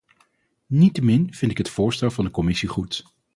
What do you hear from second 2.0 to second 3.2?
van de commissie goed.